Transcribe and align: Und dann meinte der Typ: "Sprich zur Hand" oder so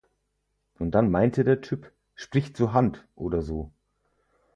Und 0.79 0.95
dann 0.95 1.11
meinte 1.11 1.43
der 1.43 1.61
Typ: 1.61 1.91
"Sprich 2.15 2.55
zur 2.55 2.73
Hand" 2.73 3.05
oder 3.13 3.43
so 3.43 3.71